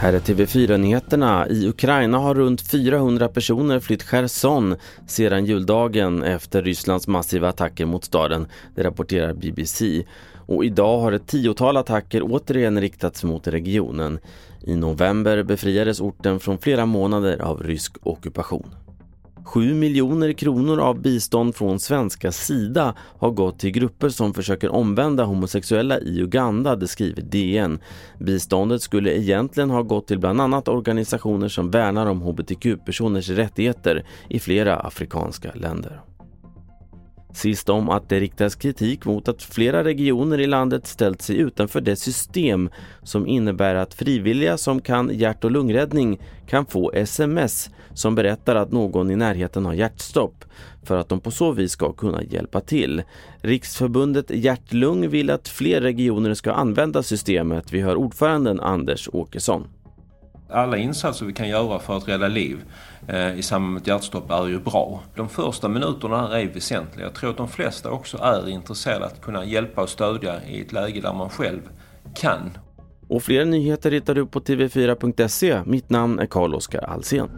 [0.00, 1.48] Här är TV4-nyheterna.
[1.48, 4.76] I Ukraina har runt 400 personer flytt Cherson
[5.06, 10.04] sedan juldagen efter Rysslands massiva attacker mot staden, det rapporterar BBC.
[10.46, 14.18] Och idag har ett tiotal attacker återigen riktats mot regionen.
[14.60, 18.74] I november befriades orten från flera månader av rysk ockupation.
[19.48, 25.24] 7 miljoner kronor av bistånd från svenska Sida har gått till grupper som försöker omvända
[25.24, 27.78] homosexuella i Uganda, det skriver DN.
[28.18, 34.40] Biståndet skulle egentligen ha gått till bland annat organisationer som värnar om hbtq-personers rättigheter i
[34.40, 36.00] flera afrikanska länder.
[37.38, 41.80] Sist om att det riktas kritik mot att flera regioner i landet ställt sig utanför
[41.80, 42.70] det system
[43.02, 48.72] som innebär att frivilliga som kan hjärt- och lungräddning kan få sms som berättar att
[48.72, 50.44] någon i närheten har hjärtstopp
[50.82, 53.02] för att de på så vis ska kunna hjälpa till.
[53.40, 57.72] Riksförbundet Hjärtlung vill att fler regioner ska använda systemet.
[57.72, 59.64] Vi hör ordföranden Anders Åkesson.
[60.50, 62.58] Alla insatser vi kan göra för att rädda liv
[63.08, 65.02] eh, i samband med ett hjärtstopp är ju bra.
[65.14, 67.06] De första minuterna är väsentliga.
[67.06, 70.72] Jag tror att de flesta också är intresserade att kunna hjälpa och stödja i ett
[70.72, 71.60] läge där man själv
[72.14, 72.58] kan.
[73.08, 75.62] Och fler nyheter hittar du på tv4.se.
[75.66, 77.28] Mitt namn är Carl-Oskar Alsen.